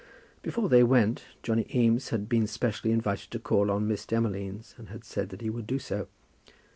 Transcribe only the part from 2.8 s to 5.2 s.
invited to call on Lady Demolines, and had